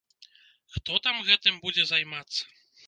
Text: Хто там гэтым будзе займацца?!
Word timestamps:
Хто 0.77 0.97
там 1.09 1.21
гэтым 1.29 1.61
будзе 1.67 1.89
займацца?! 1.93 2.41